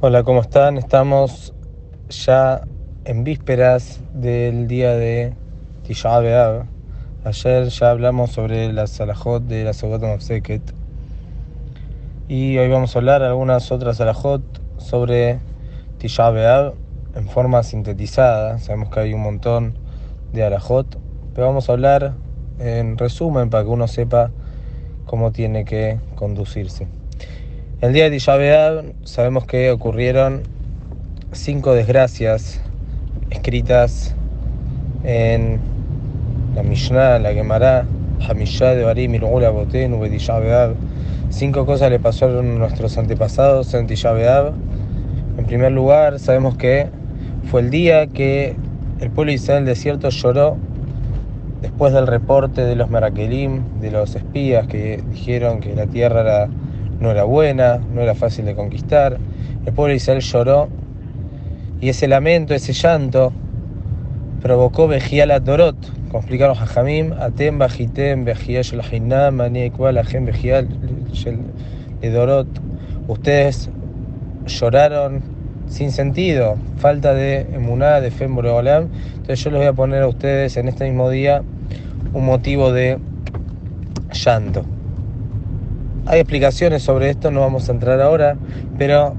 [0.00, 0.78] Hola, ¿cómo están?
[0.78, 1.52] Estamos
[2.08, 2.60] ya
[3.04, 5.34] en vísperas del día de
[5.82, 6.66] Tisha B'Av.
[7.24, 10.62] Ayer ya hablamos sobre la salahot de la Segot Mafseket.
[12.28, 14.40] Y hoy vamos a hablar algunas otras salahot
[14.76, 15.40] sobre
[15.98, 16.74] Tisha B'Av
[17.16, 18.58] en forma sintetizada.
[18.60, 19.78] Sabemos que hay un montón
[20.32, 20.96] de alajot,
[21.34, 22.14] pero vamos a hablar
[22.60, 24.30] en resumen para que uno sepa
[25.06, 26.86] cómo tiene que conducirse.
[27.80, 28.36] El día de Tisha
[29.04, 30.42] sabemos que ocurrieron
[31.30, 32.60] cinco desgracias
[33.30, 34.16] escritas
[35.04, 35.60] en
[36.56, 37.86] la Mishnah, la Gemara,
[38.28, 40.40] Hamishah de Barim, Irgula Boten, Tisha
[41.30, 44.12] Cinco cosas le pasaron a nuestros antepasados en Tisha
[45.38, 46.88] En primer lugar, sabemos que
[47.48, 48.56] fue el día que
[48.98, 50.56] el pueblo de Israel del desierto lloró
[51.62, 56.48] después del reporte de los Merakelim, de los espías que dijeron que la tierra era
[57.00, 59.18] no era buena, no era fácil de conquistar.
[59.64, 60.68] El de Israel lloró
[61.80, 63.32] y ese lamento, ese llanto,
[64.40, 70.68] provocó Bejial Dorot, como explicaron Jajamim, Atem Bajitem Bejial Shelajinam, Aniekual Ajem Bejial
[72.00, 72.48] Dorot.
[73.06, 73.70] Ustedes
[74.46, 75.22] lloraron
[75.68, 80.08] sin sentido, falta de emuná, de fe en Entonces yo les voy a poner a
[80.08, 81.42] ustedes en este mismo día
[82.12, 82.98] un motivo de
[84.12, 84.64] llanto.
[86.08, 88.38] Hay explicaciones sobre esto, no vamos a entrar ahora,
[88.78, 89.14] pero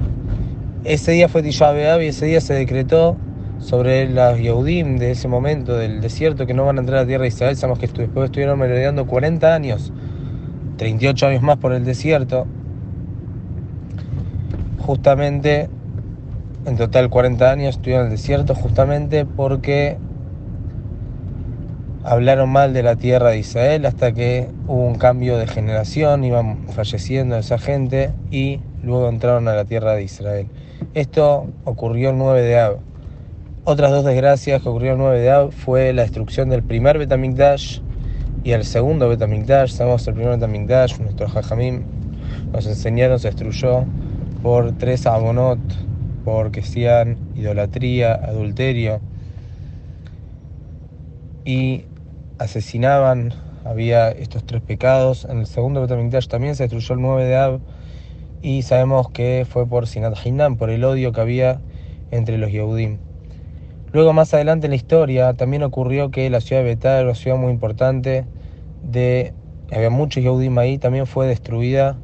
[0.84, 3.16] ese día fue Tisha y ese día se decretó
[3.60, 7.08] sobre las Yehudim de ese momento del desierto que no van a entrar a la
[7.08, 7.56] tierra de Israel.
[7.56, 9.94] Sabemos que después estuvieron merodeando 40 años,
[10.78, 12.48] 38 años más por el desierto.
[14.80, 15.70] Justamente,
[16.66, 20.00] en total 40 años estuvieron en el desierto, justamente porque
[22.04, 26.68] hablaron mal de la tierra de Israel hasta que hubo un cambio de generación, iban
[26.70, 30.48] falleciendo esa gente y luego entraron a la tierra de Israel.
[30.94, 32.78] Esto ocurrió el 9 de Ab.
[33.66, 37.82] Otras dos desgracias que ocurrieron el 9 de Ab fue la destrucción del primer Betamikdash
[38.44, 39.72] y el segundo Betamikdash.
[39.72, 41.84] Sabemos el primer Betamikdash, nuestro Jajamim
[42.54, 43.86] nos enseñaron, se destruyó
[44.42, 45.60] por tres abonot,
[46.24, 49.02] porque sean idolatría, adulterio
[51.46, 51.86] y
[52.40, 53.34] asesinaban,
[53.66, 55.26] había estos tres pecados.
[55.26, 57.60] En el segundo Betamikdash también se destruyó el 9 de Ab
[58.42, 61.62] y sabemos que fue por Sinat Hinam, por el odio que había
[62.12, 62.98] entre los Yehudim.
[63.92, 67.38] Luego más adelante en la historia también ocurrió que la ciudad de Betar una ciudad
[67.38, 68.26] muy importante,
[68.84, 69.34] de,
[69.72, 71.98] había muchos Yehudim ahí, también fue destruida,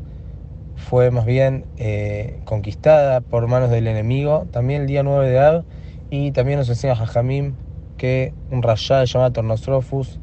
[0.75, 5.65] fue más bien eh, conquistada por manos del enemigo, también el día 9 de Ab,
[6.09, 7.53] y también nos enseña Jajamim
[7.97, 10.19] que un rayá llamado Tornostrophus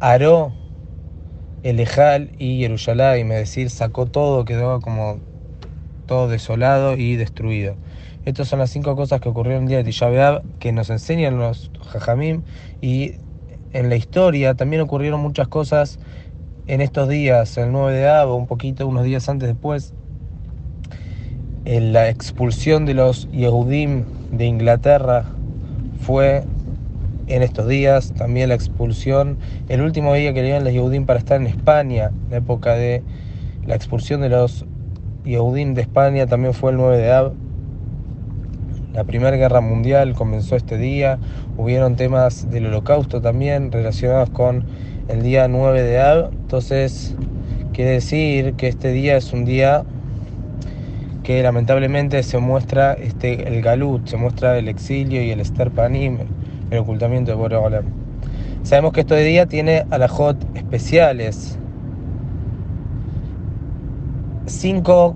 [0.00, 0.52] aró
[1.62, 5.18] el Ejal y Jerusalén, es decir, sacó todo, quedó como
[6.06, 7.76] todo desolado y destruido.
[8.24, 11.70] Estas son las cinco cosas que ocurrieron el día de Tisha que nos enseñan los
[11.80, 12.42] Jajamim
[12.80, 13.14] y
[13.72, 15.98] en la historia también ocurrieron muchas cosas
[16.66, 19.92] en estos días, el 9 de Ab, un poquito, unos días antes después,
[21.64, 25.26] en la expulsión de los Yehudim de Inglaterra
[26.00, 26.44] fue
[27.26, 29.38] en estos días, también la expulsión,
[29.68, 33.02] el último día que le dieron los Yehudim para estar en España, la época de
[33.66, 34.64] la expulsión de los
[35.24, 37.34] Yehudim de España también fue el 9 de Ab.
[38.94, 41.18] La Primera Guerra Mundial comenzó este día,
[41.58, 44.64] hubieron temas del holocausto también relacionados con
[45.08, 47.14] el día 9 de Ab, entonces
[47.72, 49.84] quiere decir que este día es un día
[51.24, 56.18] que lamentablemente se muestra este, el galut, se muestra el exilio y el esterpanim,
[56.70, 57.84] el ocultamiento de Boreolam.
[58.62, 61.58] Sabemos que este día tiene alajot especiales.
[64.46, 65.14] Cinco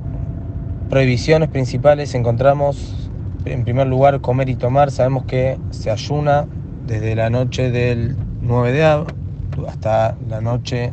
[0.89, 3.11] prohibiciones principales encontramos,
[3.45, 4.91] en primer lugar, comer y tomar.
[4.91, 6.47] Sabemos que se ayuna
[6.87, 9.07] desde la noche del 9 de ab
[9.69, 10.93] hasta la noche,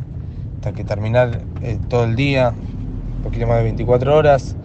[0.56, 2.52] hasta que terminar eh, todo el día,
[3.16, 4.56] un poquito más de 24 horas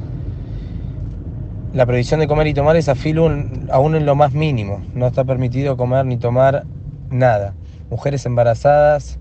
[1.73, 4.81] la prohibición de comer y tomar es afilun aún en lo más mínimo.
[4.93, 6.65] No está permitido comer ni tomar
[7.09, 7.55] nada.
[7.89, 9.19] Mujeres embarazadas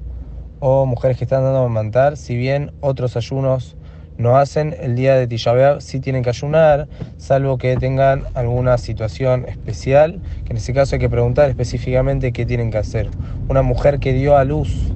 [0.61, 3.77] o mujeres que están dando a amamantar, si bien otros ayunos
[4.19, 9.47] no hacen, el día de Tisha sí tienen que ayunar, salvo que tengan alguna situación
[9.49, 13.09] especial, que en ese caso hay que preguntar específicamente qué tienen que hacer.
[13.49, 14.93] Una mujer que dio a luz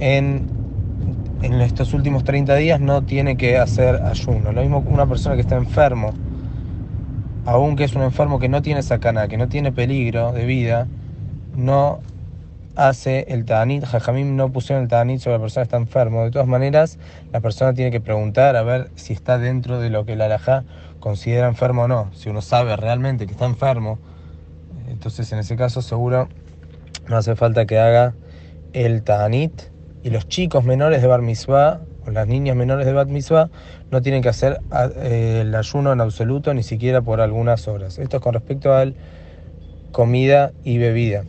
[0.00, 0.48] en,
[1.44, 4.52] en estos últimos 30 días no tiene que hacer ayuno.
[4.52, 6.12] Lo mismo una persona que está enfermo
[7.46, 10.86] aunque es un enfermo que no tiene sacana, que no tiene peligro de vida,
[11.54, 12.00] no
[12.74, 13.84] hace el ta'anit.
[13.84, 16.24] Jajamim no pusieron el ta'anit sobre la persona que está enfermo.
[16.24, 16.98] De todas maneras,
[17.32, 20.64] la persona tiene que preguntar a ver si está dentro de lo que el alajá
[21.00, 22.10] considera enfermo o no.
[22.14, 23.98] Si uno sabe realmente que está enfermo,
[24.88, 26.28] entonces en ese caso seguro
[27.08, 28.14] no hace falta que haga
[28.72, 29.73] el ta'anit.
[30.04, 33.48] Y los chicos menores de Bar Mitzvah o las niñas menores de Bat Mitzvah
[33.90, 34.60] no tienen que hacer
[34.96, 37.98] eh, el ayuno en absoluto, ni siquiera por algunas horas.
[37.98, 38.84] Esto es con respecto a
[39.92, 41.24] comida y bebida.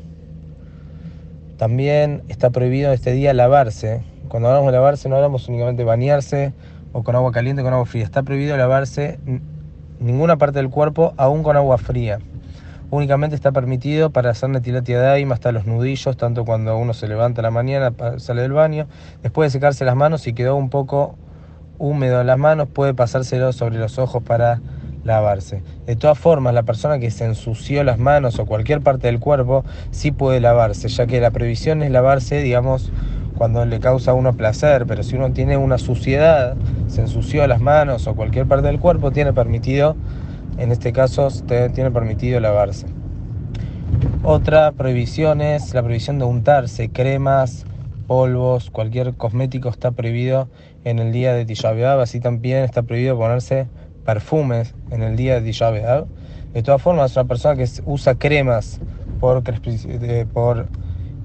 [1.58, 4.04] También está prohibido este día lavarse.
[4.28, 6.54] Cuando hablamos de lavarse no hablamos únicamente de bañarse
[6.92, 8.04] o con agua caliente o con agua fría.
[8.04, 9.20] Está prohibido lavarse
[10.02, 12.20] ninguna parte del cuerpo, aún con agua fría.
[12.92, 17.42] Únicamente está permitido para hacer netilat daim hasta los nudillos, tanto cuando uno se levanta
[17.42, 18.88] a la mañana, sale del baño.
[19.24, 21.16] Después de secarse las manos, si quedó un poco
[21.80, 24.62] húmedo en las manos, puede pasárselo sobre los ojos para
[25.04, 25.64] lavarse.
[25.86, 29.66] De todas formas, la persona que se ensució las manos o cualquier parte del cuerpo
[29.92, 32.92] sí puede lavarse, ya que la previsión es lavarse, digamos,
[33.36, 36.56] cuando le causa a uno placer, pero si uno tiene una suciedad,
[36.88, 39.96] se ensució las manos o cualquier parte del cuerpo, tiene permitido
[40.58, 42.88] en este caso tiene permitido lavarse.
[44.24, 47.66] Otra prohibición es la prohibición de untarse cremas,
[48.08, 50.48] polvos, cualquier cosmético está prohibido
[50.84, 51.70] en el día de Tisha
[52.02, 53.68] así también está prohibido ponerse
[54.06, 58.80] perfumes en el día de Tisha De todas formas, una persona que usa cremas
[59.20, 59.44] por,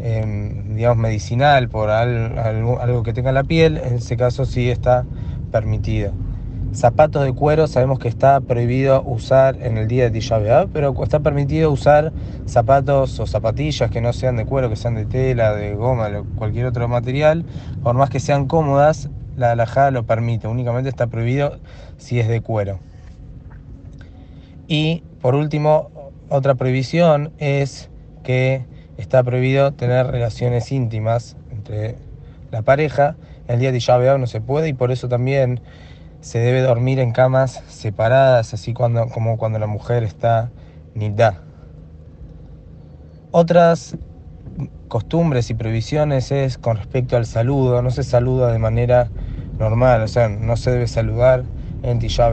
[0.00, 5.04] em, medicinal, por algo, algo que tenga en la piel, en ese caso sí está
[5.52, 6.12] permitido.
[6.72, 10.38] Zapatos de cuero sabemos que está prohibido usar en el día de Tisha
[10.72, 12.12] pero está permitido usar
[12.46, 16.66] zapatos o zapatillas que no sean de cuero, que sean de tela, de goma, cualquier
[16.66, 17.44] otro material,
[17.82, 21.58] por más que sean cómodas, la alajada lo permite, únicamente está prohibido
[21.98, 22.78] si es de cuero.
[24.68, 25.90] Y por último,
[26.28, 27.90] otra prohibición es
[28.22, 28.64] que
[28.96, 31.96] está prohibido tener relaciones íntimas entre
[32.52, 33.16] la pareja.
[33.48, 35.60] El día de Tisha no se puede y por eso también
[36.20, 40.50] se debe dormir en camas separadas, así cuando, como cuando la mujer está
[40.94, 41.42] nidá.
[43.30, 43.96] Otras
[44.88, 49.08] costumbres y prohibiciones es con respecto al saludo, no se saluda de manera
[49.58, 51.44] normal, o sea, no se debe saludar
[51.82, 52.30] en Tisha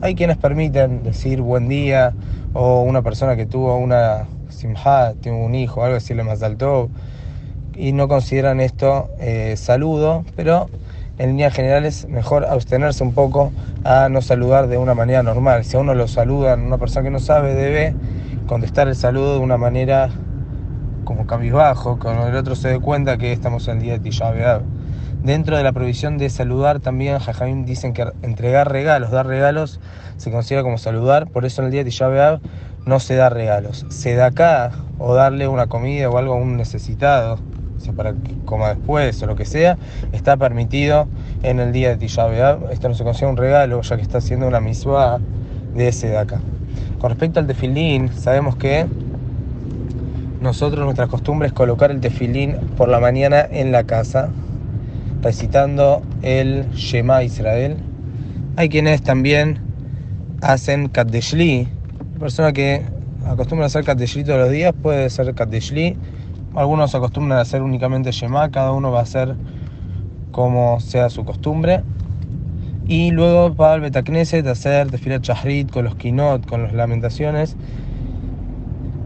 [0.00, 2.14] Hay quienes permiten decir buen día
[2.54, 6.88] o una persona que tuvo una simha, tuvo un hijo, algo así le más alto
[7.76, 10.68] y no consideran esto eh, saludo, pero
[11.18, 13.52] en líneas generales mejor abstenerse un poco
[13.84, 15.64] a no saludar de una manera normal.
[15.64, 17.94] Si a uno lo saluda una persona que no sabe, debe
[18.46, 20.10] contestar el saludo de una manera
[21.04, 24.32] como cabizbajo, cuando el otro se dé cuenta que estamos en el día de Tisha
[25.22, 29.80] Dentro de la provisión de saludar también Jajamín dicen que entregar regalos, dar regalos
[30.16, 32.40] se considera como saludar, por eso en el día de Tisha
[32.86, 33.84] no se da regalos.
[33.90, 37.38] Se da acá o darle una comida o algo a un necesitado
[37.96, 39.78] para que coma después o lo que sea,
[40.12, 41.06] está permitido
[41.42, 42.28] en el día de Tisha
[42.70, 45.20] Esto no se considera un regalo, ya que está haciendo una misua
[45.74, 46.40] de ese de acá.
[46.98, 48.86] Con respecto al tefilín, sabemos que
[50.40, 54.30] nosotros nuestra costumbre es colocar el tefilín por la mañana en la casa,
[55.22, 57.76] recitando el Shema Israel.
[58.56, 59.60] Hay quienes también
[60.40, 61.68] hacen Kaddeshli.
[62.18, 62.82] Persona que
[63.26, 65.96] acostumbra a hacer Kaddeshli todos los días puede hacer Kaddeshli
[66.58, 69.36] algunos acostumbran a hacer únicamente Shema, cada uno va a hacer
[70.32, 71.82] como sea su costumbre.
[72.86, 77.56] Y luego va al Betacneset a hacer Tefilat Shahrit con los Kinot, con las lamentaciones,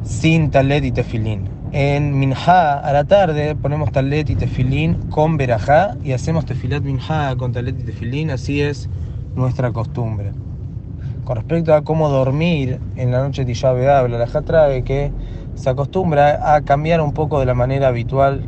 [0.03, 1.49] sin Talet y Tefilín.
[1.73, 7.35] En Minha a la tarde ponemos Talet y Tefilín con Berajá y hacemos Tefilat Minha
[7.37, 8.89] con Talet y Tefilín, así es
[9.35, 10.33] nuestra costumbre.
[11.25, 15.13] Con respecto a cómo dormir en la noche de Tisha la Alajá trae que
[15.55, 18.43] se acostumbra a cambiar un poco de la manera habitual,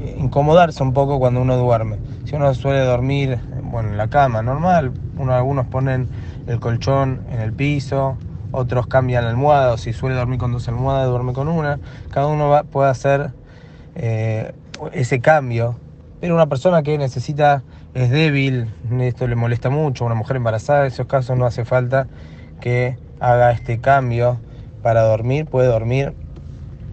[0.00, 1.98] eh, incomodarse un poco cuando uno duerme.
[2.24, 6.08] Si uno suele dormir bueno, en la cama normal, uno, algunos ponen
[6.46, 8.16] el colchón en el piso,
[8.52, 11.80] otros cambian la almohada, o si suele dormir con dos almohadas, duerme con una.
[12.10, 13.32] Cada uno puede hacer
[13.96, 14.54] eh,
[14.92, 15.76] ese cambio.
[16.20, 18.68] Pero una persona que necesita, es débil,
[19.00, 22.06] esto le molesta mucho, una mujer embarazada, en esos casos no hace falta
[22.60, 24.38] que haga este cambio
[24.82, 26.14] para dormir, puede dormir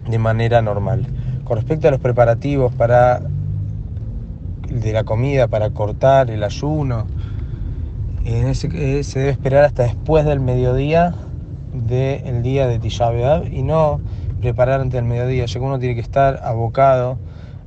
[0.08, 1.06] de manera normal.
[1.44, 3.20] Con respecto a los preparativos para
[4.68, 7.06] de la comida, para cortar el ayuno,
[8.24, 11.14] eh, se debe esperar hasta después del mediodía
[11.72, 13.10] del día de Tisha
[13.50, 14.00] y no
[14.40, 17.18] preparar antes del mediodía, ya que uno tiene que estar abocado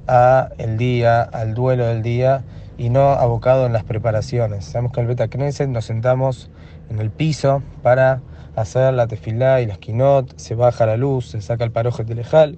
[0.08, 2.44] a el día, al duelo del día
[2.78, 4.66] y no abocado en las preparaciones.
[4.66, 6.50] Sabemos que el Beta Knesset nos sentamos
[6.90, 8.22] en el piso para
[8.56, 12.58] hacer la tefilá y la esquinot, se baja la luz, se saca el paroje telejal,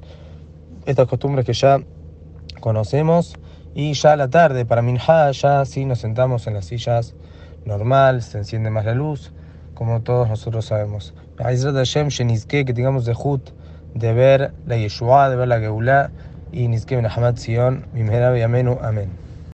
[0.86, 1.82] estas costumbres que ya
[2.60, 3.38] conocemos,
[3.74, 7.14] y ya a la tarde, para Minha, ya sí nos sentamos en las sillas
[7.66, 9.32] normal, se enciende más la luz,
[9.76, 11.14] como todos nosotros sabemos.
[11.38, 13.52] Que tengamos de Jut,
[13.94, 16.10] de ver la Yeshua, de ver la Geulah,
[16.52, 19.27] y Nizke Ben Sion, Mimhera Amenu, Amén.